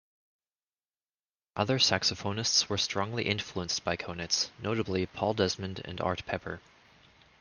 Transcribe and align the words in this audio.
Other 1.55 1.77
saxophonists 1.77 2.67
were 2.67 2.79
strongly 2.79 3.25
influenced 3.27 3.83
by 3.83 3.97
Konitz, 3.97 4.49
notably 4.57 5.05
Paul 5.05 5.35
Desmond 5.35 5.83
and 5.85 6.01
Art 6.01 6.25
Pepper. 6.25 6.59